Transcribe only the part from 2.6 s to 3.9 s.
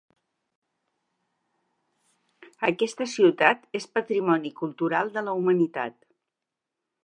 Aquesta ciutat és